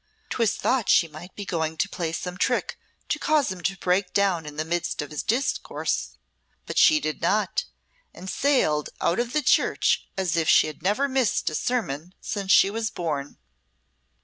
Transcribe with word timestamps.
'Twas 0.31 0.55
thought 0.55 0.89
she 0.89 1.07
might 1.07 1.35
be 1.35 1.45
going 1.45 1.77
to 1.77 1.87
play 1.87 2.11
some 2.11 2.35
trick 2.35 2.79
to 3.07 3.19
cause 3.19 3.51
him 3.51 3.61
to 3.61 3.77
break 3.77 4.13
down 4.13 4.47
in 4.47 4.55
the 4.55 4.65
midst 4.65 4.99
of 4.99 5.11
his 5.11 5.21
discourse. 5.21 6.17
But 6.65 6.79
she 6.79 6.99
did 6.99 7.21
not, 7.21 7.65
and 8.11 8.27
sailed 8.27 8.89
out 8.99 9.19
of 9.19 9.31
church 9.45 10.07
as 10.17 10.35
if 10.35 10.49
she 10.49 10.65
had 10.65 10.81
never 10.81 11.07
missed 11.07 11.51
a 11.51 11.53
sermon 11.53 12.15
since 12.19 12.51
she 12.51 12.71
was 12.71 12.89
born." 12.89 13.37